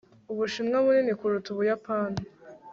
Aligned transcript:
ubushinwa 0.31 0.77
bunini 0.83 1.13
kuruta 1.19 1.47
ubuyapani 1.51 2.21